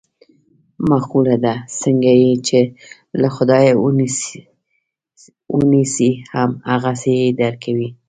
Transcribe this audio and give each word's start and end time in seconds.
مقوله 0.89 1.35
ده: 1.43 1.53
څنګه 1.81 2.11
یې 2.21 2.31
چې 2.47 2.59
له 3.21 3.27
خدایه 3.35 3.73
و 5.53 5.59
نیسې 5.71 6.11
هم 6.33 6.49
هغسې 6.71 7.11
یې 7.21 7.29
در 7.41 7.53
کوي. 7.63 7.89